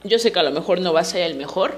[0.03, 1.75] Yo sé que a lo mejor no va a ser el mejor.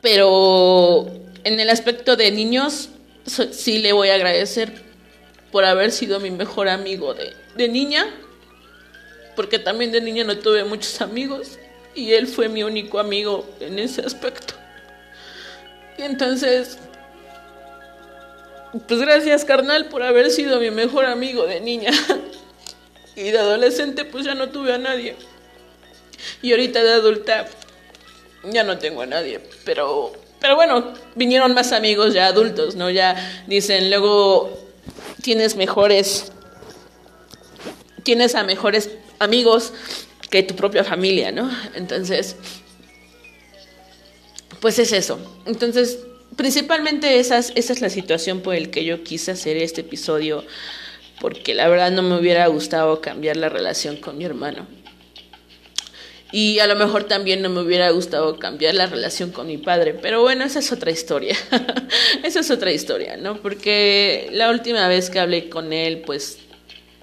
[0.00, 1.06] Pero
[1.44, 2.88] en el aspecto de niños,
[3.50, 4.85] sí le voy a agradecer
[5.56, 8.04] por haber sido mi mejor amigo de, de niña.
[9.34, 11.58] Porque también de niña no tuve muchos amigos.
[11.94, 14.52] Y él fue mi único amigo en ese aspecto.
[15.96, 16.76] Y entonces,
[18.86, 21.90] pues gracias carnal por haber sido mi mejor amigo de niña.
[23.16, 25.16] Y de adolescente pues ya no tuve a nadie.
[26.42, 27.46] Y ahorita de adulta
[28.44, 29.40] ya no tengo a nadie.
[29.64, 32.90] Pero, pero bueno, vinieron más amigos ya adultos, ¿no?
[32.90, 34.65] Ya dicen, luego
[35.26, 36.30] tienes mejores,
[38.04, 39.72] tienes a mejores amigos
[40.30, 41.50] que tu propia familia, ¿no?
[41.74, 42.36] Entonces,
[44.60, 45.18] pues es eso.
[45.44, 45.98] Entonces,
[46.36, 50.44] principalmente esa es la situación por el que yo quise hacer este episodio,
[51.20, 54.68] porque la verdad no me hubiera gustado cambiar la relación con mi hermano.
[56.32, 59.94] Y a lo mejor también no me hubiera gustado cambiar la relación con mi padre,
[59.94, 61.36] pero bueno, esa es otra historia.
[62.24, 63.40] esa es otra historia, ¿no?
[63.40, 66.38] Porque la última vez que hablé con él, pues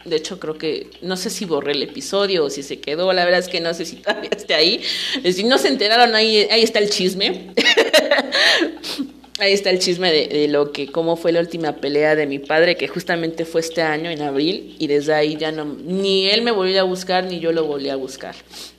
[0.06, 3.14] de hecho, creo que no sé si borré el episodio o si se quedó.
[3.14, 4.84] La verdad es que no sé si todavía esté ahí.
[5.32, 7.54] Si no se enteraron, ahí, ahí está el chisme.
[9.44, 12.76] ahí está el chisme de, lo que, cómo fue la última pelea de mi padre,
[12.76, 14.76] que justamente fue este año, en abril.
[14.80, 17.90] Y desde ahí ya no, ni él me volvió a buscar, ni yo lo volví
[17.90, 18.36] a buscar.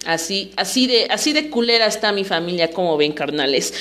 [0.07, 3.75] Así, así de, así de culera está mi familia, como ven, carnales.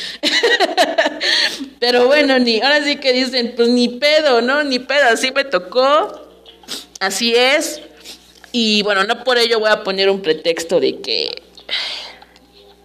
[1.79, 4.63] Pero bueno, ni, ahora sí que dicen, pues ni pedo, ¿no?
[4.63, 6.23] Ni pedo, así me tocó
[7.03, 7.81] Así es.
[8.53, 11.41] Y bueno, no por ello voy a poner un pretexto de que,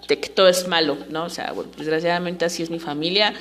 [0.08, 1.26] que todo es malo, ¿no?
[1.26, 3.32] O sea, desgraciadamente así es mi familia.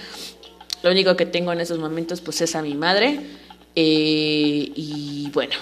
[0.83, 3.19] Lo único que tengo en esos momentos pues es a mi madre.
[3.75, 5.55] Eh, y bueno,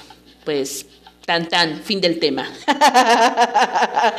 [0.43, 0.85] pues
[1.25, 2.47] tan tan, fin del tema.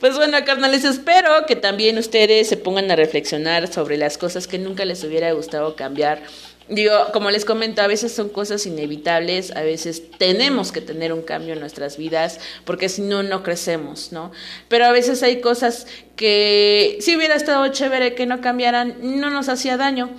[0.00, 4.58] pues bueno, carnales, espero que también ustedes se pongan a reflexionar sobre las cosas que
[4.58, 6.22] nunca les hubiera gustado cambiar
[6.70, 11.22] Digo, como les comento, a veces son cosas inevitables, a veces tenemos que tener un
[11.22, 14.30] cambio en nuestras vidas, porque si no, no crecemos, ¿no?
[14.68, 19.48] Pero a veces hay cosas que si hubiera estado chévere que no cambiaran, no nos
[19.48, 20.10] hacía daño.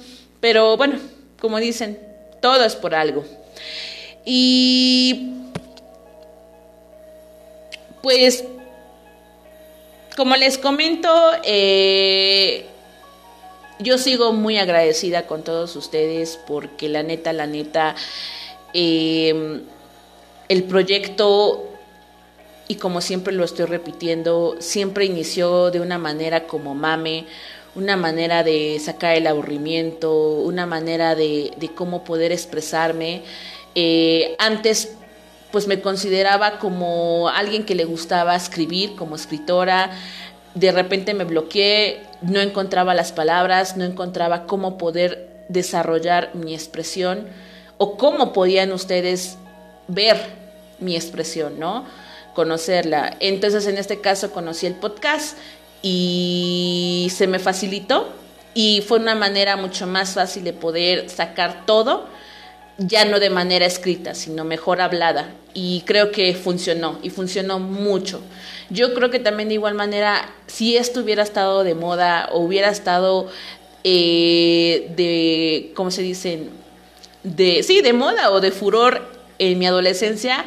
[0.42, 1.00] Pero bueno,
[1.40, 1.98] como dicen,
[2.42, 3.24] todo es por algo.
[4.26, 5.32] Y
[8.02, 8.44] pues,
[10.18, 11.10] como les comento,
[11.46, 12.66] eh,
[13.82, 17.96] yo sigo muy agradecida con todos ustedes porque la neta, la neta,
[18.74, 19.62] em,
[20.50, 21.68] el proyecto,
[22.68, 27.26] y como siempre lo estoy repitiendo, siempre inició de una manera como mame,
[27.76, 33.24] una manera de sacar el aburrimiento, una manera de, cómo poder expresarme.
[33.76, 34.96] Eh, antes
[35.52, 39.92] pues me consideraba como alguien que le gustaba escribir, como escritora,
[40.54, 47.28] de repente me bloqueé, no encontraba las palabras, no encontraba cómo poder desarrollar mi expresión
[47.78, 49.38] o cómo podían ustedes
[49.88, 50.18] ver
[50.80, 51.86] mi expresión, ¿no?
[52.34, 53.18] Conocerla.
[53.20, 55.38] Entonces, en este caso, conocí el podcast
[55.82, 58.10] y se me facilitó
[58.54, 62.08] y fue una manera mucho más fácil de poder sacar todo,
[62.88, 65.34] ya no de manera escrita, sino mejor hablada.
[65.54, 68.22] Y creo que funcionó y funcionó mucho.
[68.70, 72.70] Yo creo que también de igual manera, si esto hubiera estado de moda o hubiera
[72.70, 73.28] estado
[73.84, 76.48] eh, de, ¿cómo se dice?
[77.24, 79.08] De, sí, de moda o de furor
[79.40, 80.46] en mi adolescencia,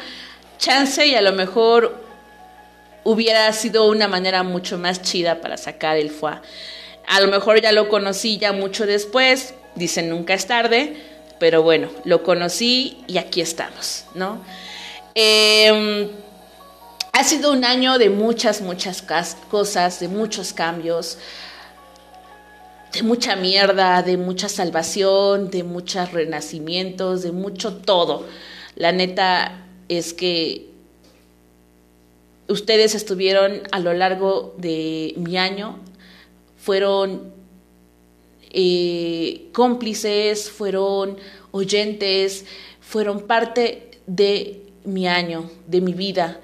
[0.57, 2.03] chance y a lo mejor
[3.03, 6.39] hubiera sido una manera mucho más chida para sacar el foie.
[7.07, 10.95] A lo mejor ya lo conocí ya mucho después, dicen nunca es tarde,
[11.39, 14.41] pero bueno, lo conocí y aquí estamos, ¿no?
[15.15, 16.09] Eh,
[17.13, 19.01] ha sido un año de muchas, muchas
[19.49, 21.17] cosas, de muchos cambios,
[22.91, 28.25] de mucha mierda, de mucha salvación, de muchos renacimientos, de mucho todo.
[28.75, 30.67] La neta es que
[32.49, 35.79] ustedes estuvieron a lo largo de mi año,
[36.57, 37.34] fueron
[38.57, 41.17] eh, cómplices, fueron
[41.51, 42.45] oyentes,
[42.79, 46.39] fueron parte de mi año, de mi vida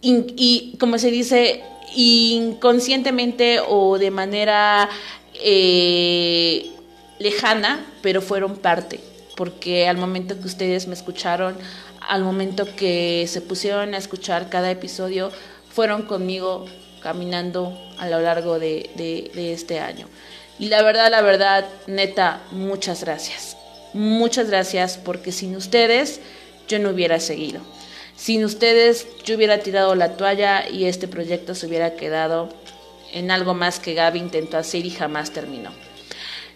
[0.00, 1.62] y como se dice,
[1.94, 4.88] inconscientemente o de manera
[5.34, 6.70] eh,
[7.18, 9.00] lejana, pero fueron parte,
[9.36, 11.56] porque al momento que ustedes me escucharon,
[12.00, 15.32] al momento que se pusieron a escuchar cada episodio,
[15.70, 16.66] fueron conmigo
[17.02, 20.06] caminando a lo largo de, de este año.
[20.58, 23.56] Y la verdad, la verdad, neta, muchas gracias.
[23.92, 26.20] Muchas gracias porque sin ustedes
[26.68, 27.60] yo no hubiera seguido.
[28.16, 32.48] Sin ustedes yo hubiera tirado la toalla y este proyecto se hubiera quedado
[33.12, 35.70] en algo más que Gaby intentó hacer y jamás terminó.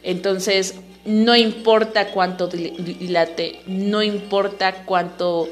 [0.02, 5.48] Entonces, no importa cuánto dilate, no importa cuánto,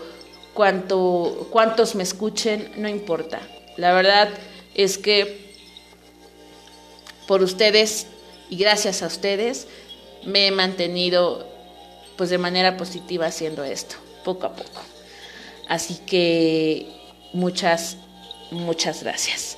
[0.54, 3.40] cuánto, cuántos me escuchen, no importa.
[3.76, 4.28] La verdad
[4.74, 5.48] es que
[7.26, 8.06] por ustedes
[8.50, 9.66] y gracias a ustedes
[10.24, 11.46] me he mantenido
[12.16, 14.82] pues de manera positiva haciendo esto, poco a poco.
[15.68, 16.86] Así que
[17.32, 17.96] muchas,
[18.50, 19.56] muchas gracias.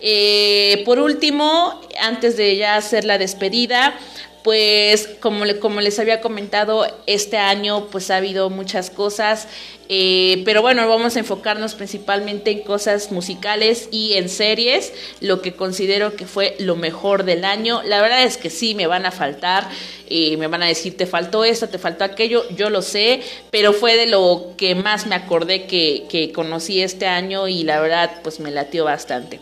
[0.00, 3.98] Eh, por último, antes de ya hacer la despedida,
[4.42, 9.48] pues como, como les había comentado, este año pues ha habido muchas cosas,
[9.88, 15.52] eh, pero bueno, vamos a enfocarnos principalmente en cosas musicales y en series, lo que
[15.52, 17.82] considero que fue lo mejor del año.
[17.82, 19.68] La verdad es que sí, me van a faltar,
[20.08, 23.72] eh, me van a decir, te faltó esto, te faltó aquello, yo lo sé, pero
[23.72, 28.20] fue de lo que más me acordé que, que conocí este año y la verdad
[28.22, 29.40] pues me latió bastante.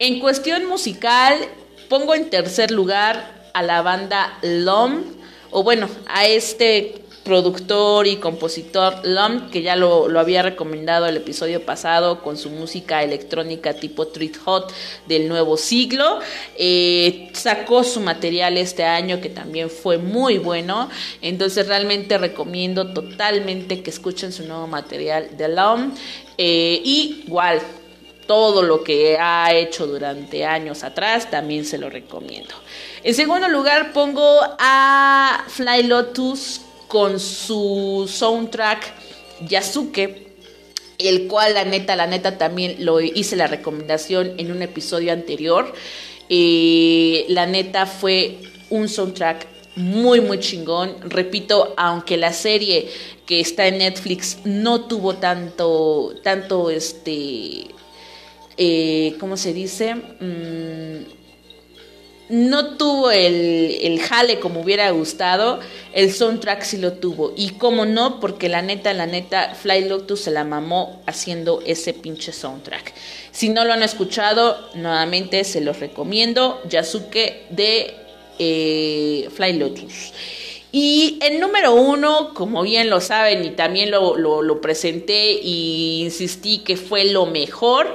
[0.00, 1.38] En cuestión musical,
[1.88, 5.02] pongo en tercer lugar a la banda LOM,
[5.50, 11.64] o bueno, a este productor y compositor LOM, que ya lo, había recomendado el episodio
[11.64, 14.72] pasado con su música electrónica tipo Treat Hot
[15.06, 16.20] del nuevo siglo.
[16.56, 20.90] Eh, sacó su material este año que también fue muy bueno.
[21.22, 25.94] Entonces realmente recomiendo totalmente que escuchen su nuevo material de LOM.
[26.36, 27.60] Eh, y igual,
[28.26, 32.54] todo lo que ha hecho durante años atrás, también se lo recomiendo.
[33.04, 38.94] En segundo lugar pongo a Fly Lotus con su soundtrack
[39.46, 40.28] Yasuke,
[40.96, 45.74] el cual la neta, la neta también lo hice la recomendación en un episodio anterior.
[46.30, 48.38] Eh, la neta fue
[48.70, 50.96] un soundtrack muy muy chingón.
[51.02, 52.88] Repito, aunque la serie
[53.26, 57.66] que está en Netflix no tuvo tanto, tanto este
[58.56, 59.94] eh, ¿cómo se dice?
[59.94, 61.23] Mm,
[62.28, 65.60] no tuvo el, el, jale como hubiera gustado,
[65.92, 67.32] el soundtrack sí lo tuvo.
[67.36, 71.92] Y cómo no, porque la neta, la neta, Fly Lotus se la mamó haciendo ese
[71.92, 72.94] pinche soundtrack.
[73.30, 76.62] Si no lo han escuchado, nuevamente se los recomiendo.
[76.68, 77.94] Yasuke de
[78.38, 80.12] eh, Fly Lotus.
[80.72, 86.02] Y el número uno, como bien lo saben y también lo, lo, lo presenté y
[86.02, 87.94] insistí que fue lo mejor,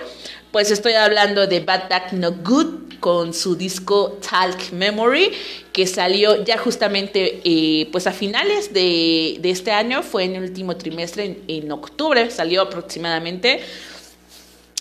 [0.52, 5.32] pues estoy hablando de Bad Back No Good con su disco Talk Memory,
[5.72, 10.76] que salió ya justamente eh, pues a finales de, este año, fue en el último
[10.76, 13.62] trimestre, en, octubre salió aproximadamente.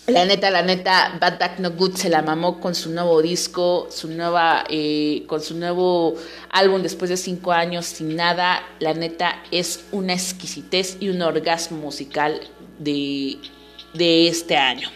[0.07, 3.87] La neta, la neta, Bad Back No Good se la mamó con su nuevo disco,
[3.91, 6.15] su nueva, eh, con su nuevo
[6.49, 8.67] álbum después de cinco años sin nada.
[8.79, 12.41] La neta es una exquisitez y un orgasmo musical
[12.79, 13.37] de,
[13.93, 14.89] de este año.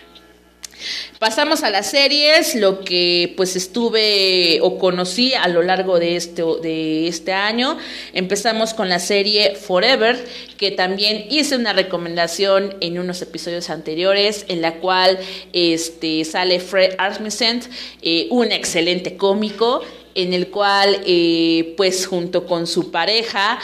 [1.19, 6.43] Pasamos a las series, lo que pues estuve o conocí a lo largo de este,
[6.61, 7.77] de este año.
[8.13, 10.23] Empezamos con la serie Forever,
[10.57, 15.19] que también hice una recomendación en unos episodios anteriores, en la cual
[15.53, 17.61] este, sale Fred Armisen,
[18.01, 19.81] eh, un excelente cómico
[20.15, 23.59] en el cual, eh, pues junto con su pareja,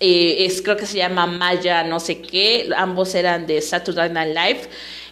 [0.00, 4.36] eh, es, creo que se llama Maya no sé qué, ambos eran de Saturday Night
[4.36, 4.60] Live,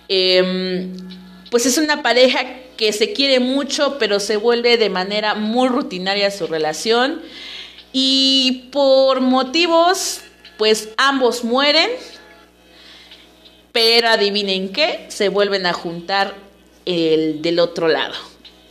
[0.09, 0.93] em,
[1.51, 2.41] pues es una pareja
[2.77, 7.23] que se quiere mucho, pero se vuelve de manera muy rutinaria su relación.
[7.93, 10.21] Y por motivos,
[10.59, 11.91] pues ambos mueren,
[13.73, 16.35] pero adivinen qué, se vuelven a juntar
[16.85, 18.15] el del otro lado.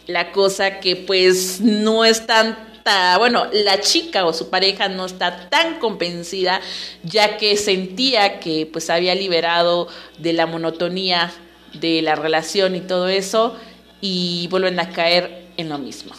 [0.07, 5.49] La cosa que pues no es tanta, bueno, la chica o su pareja no está
[5.49, 6.61] tan convencida
[7.03, 9.87] ya que sentía que pues había liberado
[10.19, 11.33] de la monotonía
[11.79, 13.57] de la relación y todo eso
[14.01, 16.13] y vuelven a caer en lo mismo.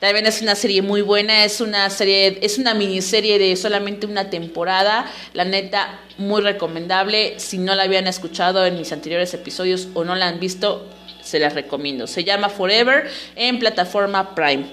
[0.00, 4.30] También es una serie muy buena, es una serie, es una miniserie de solamente una
[4.30, 7.38] temporada, la neta muy recomendable.
[7.38, 10.88] Si no la habían escuchado en mis anteriores episodios o no la han visto,
[11.22, 12.06] se las recomiendo.
[12.06, 14.64] Se llama Forever en plataforma Prime.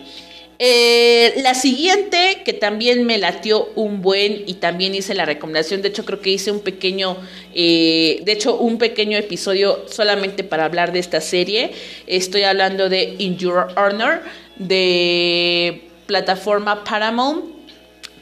[0.59, 5.89] Eh, la siguiente, que también me latió un buen y también hice la recomendación, de
[5.89, 7.15] hecho creo que hice un pequeño,
[7.53, 11.73] eh, de hecho un pequeño episodio solamente para hablar de esta serie.
[12.07, 14.23] Estoy hablando de In Your Honor,
[14.55, 17.45] de plataforma Paramount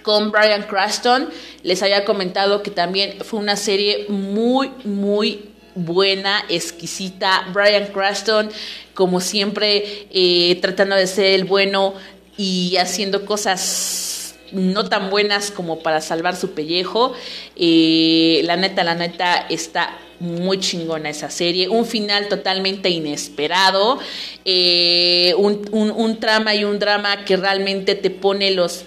[0.02, 1.30] con Brian Cranston.
[1.64, 5.46] Les había comentado que también fue una serie muy, muy
[5.76, 7.48] buena, exquisita.
[7.54, 8.50] Brian Cranston,
[8.94, 11.96] como siempre, eh, tratando de ser el bueno,
[12.38, 17.14] y haciendo cosas no tan buenas como para salvar su pellejo.
[17.56, 24.00] Eh, la neta, la neta está muy chingona esa serie, un final totalmente inesperado,
[24.46, 28.86] eh, un, un, trama y un drama que realmente te pone los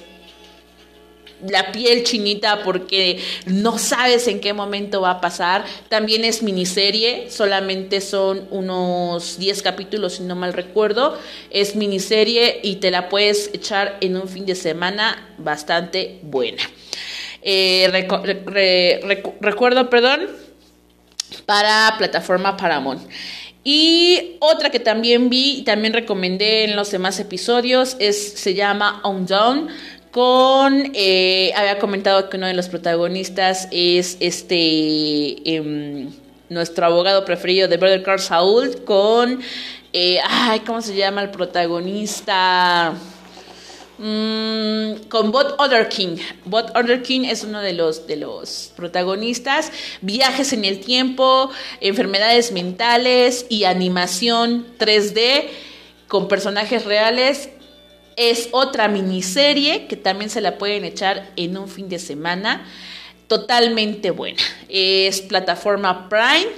[1.47, 5.65] la piel chinita porque no sabes en qué momento va a pasar.
[5.89, 11.19] También es miniserie, solamente son unos 10 capítulos si no mal recuerdo.
[11.51, 16.63] Es miniserie y te la puedes echar en un fin de semana bastante buena.
[17.43, 17.89] Eh,
[19.41, 20.29] recuerdo, perdón,
[21.47, 23.03] para plataforma Paramount.
[23.65, 29.01] Y otra que también vi y también recomendé en los demás episodios es, se llama
[29.05, 29.27] On
[30.19, 34.57] con, eh, había comentado que uno de los protagonistas es este,
[35.49, 36.11] em,
[36.49, 39.41] nuestro abogado preferido de Brother Carl Saul, con,
[39.93, 42.95] eh, ay, ¿cómo se llama el protagonista?
[43.99, 46.17] Mm, con Bot Other King.
[46.45, 49.71] Bot Other King es uno de los, de los protagonistas.
[50.01, 51.49] Viajes en el tiempo,
[51.81, 55.45] enfermedades mentales y animación 3D
[56.09, 57.51] con personajes reales.
[58.19, 62.67] Es otra miniserie que también se la pueden echar en un fin de semana.
[63.29, 64.43] Totalmente buena.
[64.69, 66.51] Es plataforma Prime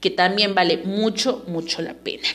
[0.00, 2.26] que también vale mucho, mucho la pena.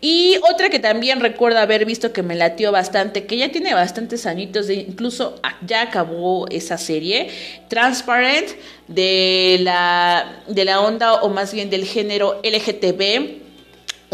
[0.00, 4.26] Y otra que también recuerdo haber visto que me latió bastante, que ya tiene bastantes
[4.26, 7.30] añitos, de, incluso ya acabó esa serie,
[7.68, 8.48] Transparent,
[8.86, 13.43] de la, de la onda o más bien del género LGTB,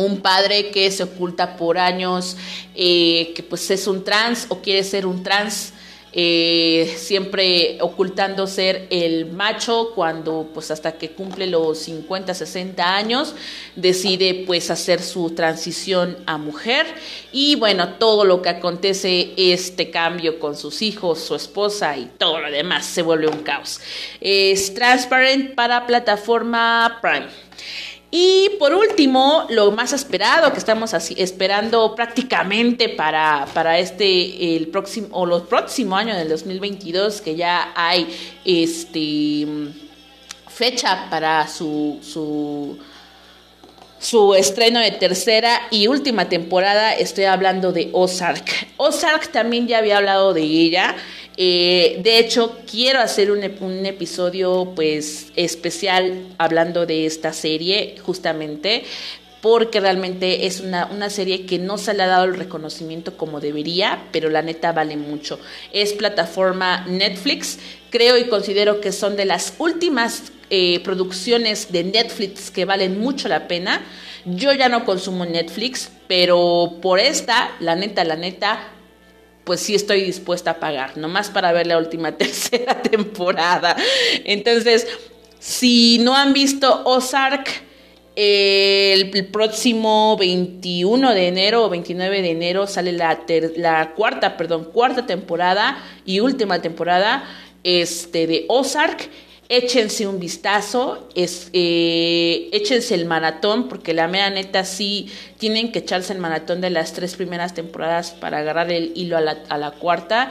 [0.01, 2.37] un padre que se oculta por años,
[2.75, 5.73] eh, que pues es un trans o quiere ser un trans
[6.13, 13.37] eh, siempre ocultando ser el macho cuando pues hasta que cumple los 50, 60 años
[13.77, 16.85] decide pues hacer su transición a mujer
[17.31, 22.41] y bueno, todo lo que acontece este cambio con sus hijos, su esposa y todo
[22.41, 23.81] lo demás se vuelve un caos.
[24.21, 27.29] Es Transparent para plataforma Prime.
[28.11, 34.67] Y por último, lo más esperado que estamos así, esperando prácticamente para, para este, el
[34.69, 38.09] próximo, o los próximos años del 2022, que ya hay
[38.45, 39.47] este
[40.49, 42.79] fecha para su, su,
[43.99, 48.45] su estreno de tercera y última temporada, estoy hablando de Ozark.
[48.77, 50.97] Ozark también ya había hablado de ella.
[51.43, 53.43] Eh, de hecho, quiero hacer un,
[53.87, 58.85] episodio pues especial hablando de esta serie, justamente,
[59.41, 63.41] porque realmente es una, una, serie que no se le ha dado el reconocimiento como
[63.41, 65.41] debería, pero la neta vale mucho.
[65.73, 72.51] Es plataforma Netflix, creo y considero que son de las últimas eh, producciones de Netflix
[72.51, 73.81] que valen mucho la pena.
[74.27, 78.75] Yo ya no consumo Netflix, pero por esta, la neta, la neta,
[79.51, 83.75] pues sí estoy dispuesta a pagar, nomás para ver la última tercera temporada.
[84.25, 84.87] Entonces,
[85.41, 87.49] si no han visto Ozark,
[88.15, 94.37] el, el, próximo 21 de enero o 29 de enero sale la, ter, la cuarta,
[94.37, 97.25] perdón, cuarta temporada y última temporada
[97.65, 99.11] este, de Ozark
[99.51, 106.13] échense un vistazo, eh, échense el maratón, porque la mea neta sí tienen que echarse
[106.13, 109.73] el maratón de las tres primeras temporadas para agarrar el hilo a la, a la
[109.73, 110.31] cuarta,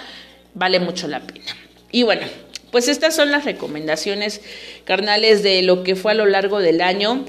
[0.54, 1.46] vale mucho la pena.
[1.92, 2.26] Y bueno,
[2.72, 4.40] pues estas son las recomendaciones
[4.86, 7.26] carnales de lo que fue a lo largo del año.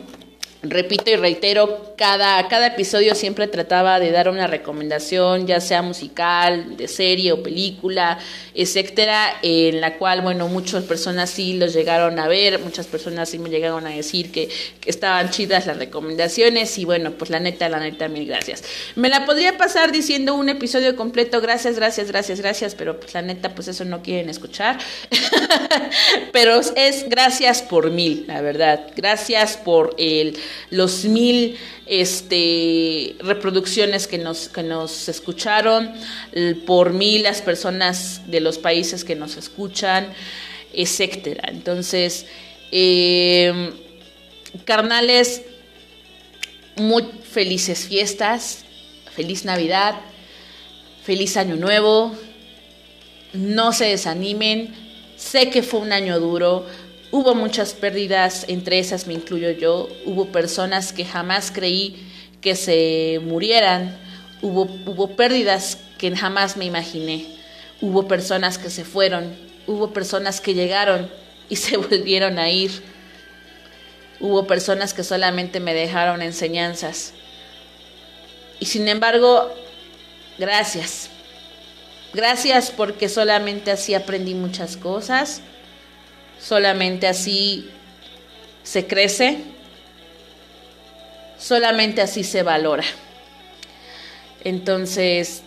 [0.63, 6.77] Repito y reitero, cada, cada episodio siempre trataba de dar una recomendación, ya sea musical,
[6.77, 8.19] de serie o película,
[8.55, 13.39] etcétera, en la cual, bueno, muchas personas sí los llegaron a ver, muchas personas sí
[13.39, 14.51] me llegaron a decir que,
[14.83, 18.63] que estaban chidas las recomendaciones y bueno, pues la neta, la neta, mil gracias.
[18.97, 23.23] Me la podría pasar diciendo un episodio completo, gracias, gracias, gracias, gracias, pero pues la
[23.23, 24.77] neta, pues eso no quieren escuchar.
[26.33, 30.39] pero es gracias por mil, la verdad, gracias por el
[30.71, 35.93] los mil este, reproducciones que nos, que nos escucharon,
[36.67, 40.13] por mil las personas de los países que nos escuchan,
[40.73, 41.49] etcétera.
[41.49, 42.27] Entonces,
[42.73, 43.73] eh,
[44.65, 45.43] carnales,
[46.77, 48.65] muy felices fiestas,
[49.15, 49.97] feliz Navidad,
[51.05, 52.15] feliz Año Nuevo,
[53.33, 54.75] no se desanimen,
[55.17, 56.67] sé que fue un año duro,
[57.13, 59.89] Hubo muchas pérdidas, entre esas me incluyo yo.
[60.05, 62.07] Hubo personas que jamás creí
[62.41, 63.99] que se murieran.
[64.43, 67.27] Hubo, hubo pérdidas que jamás me imaginé.
[67.81, 69.35] Hubo personas que se fueron.
[69.67, 71.11] Hubo personas que llegaron
[71.49, 72.71] y se volvieron a ir.
[74.21, 77.13] Hubo personas que solamente me dejaron enseñanzas.
[78.61, 79.53] Y sin embargo,
[80.39, 81.11] gracias.
[82.13, 85.43] Gracias porque solamente así aprendí muchas cosas
[86.43, 87.71] Solamente así
[88.63, 89.39] se crece,
[91.39, 92.85] solamente así se valora.
[94.43, 95.43] Entonces,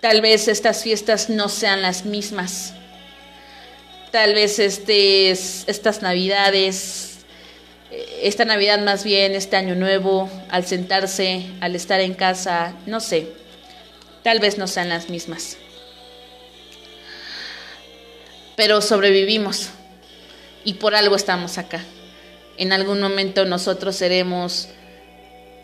[0.00, 2.74] tal vez estas fiestas no sean las mismas.
[4.10, 7.18] Tal vez estas navidades,
[8.22, 13.28] esta Navidad más bien, este año nuevo, al sentarse, al estar en casa, no sé,
[14.22, 15.56] tal vez no sean las mismas.
[18.56, 19.70] Pero sobrevivimos
[20.64, 21.82] y por algo estamos acá.
[22.56, 24.68] En algún momento nosotros seremos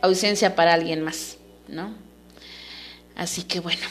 [0.00, 1.36] ausencia para alguien más,
[1.68, 1.94] ¿no?
[3.14, 3.86] Así que bueno,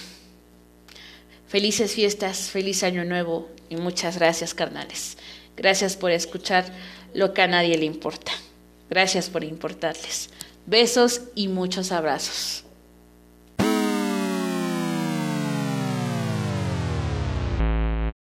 [1.47, 5.17] felices fiestas, feliz año nuevo y muchas gracias, carnales.
[5.57, 6.65] Gracias por escuchar
[7.13, 8.31] lo que a nadie le importa.
[8.89, 10.29] Gracias por importarles.
[10.65, 12.64] Besos y muchos abrazos.